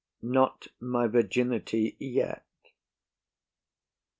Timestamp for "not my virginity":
0.23-1.95